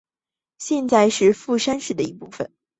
[0.57, 2.51] 现在是富山市的一部分。